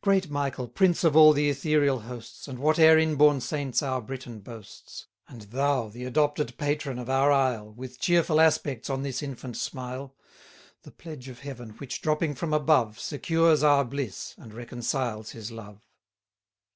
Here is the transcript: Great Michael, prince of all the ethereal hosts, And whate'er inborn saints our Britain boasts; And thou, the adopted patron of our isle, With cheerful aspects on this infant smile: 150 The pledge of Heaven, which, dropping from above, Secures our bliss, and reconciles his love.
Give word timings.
Great 0.00 0.28
Michael, 0.28 0.66
prince 0.66 1.04
of 1.04 1.14
all 1.14 1.32
the 1.32 1.48
ethereal 1.48 2.00
hosts, 2.00 2.48
And 2.48 2.58
whate'er 2.58 2.98
inborn 2.98 3.40
saints 3.40 3.80
our 3.80 4.00
Britain 4.00 4.40
boasts; 4.40 5.06
And 5.28 5.42
thou, 5.42 5.86
the 5.88 6.04
adopted 6.04 6.56
patron 6.58 6.98
of 6.98 7.08
our 7.08 7.30
isle, 7.30 7.70
With 7.74 8.00
cheerful 8.00 8.40
aspects 8.40 8.90
on 8.90 9.04
this 9.04 9.22
infant 9.22 9.56
smile: 9.56 10.16
150 10.82 10.82
The 10.82 10.90
pledge 11.00 11.28
of 11.28 11.38
Heaven, 11.38 11.70
which, 11.78 12.02
dropping 12.02 12.34
from 12.34 12.52
above, 12.52 12.98
Secures 12.98 13.62
our 13.62 13.84
bliss, 13.84 14.34
and 14.36 14.52
reconciles 14.52 15.30
his 15.30 15.52
love. 15.52 15.80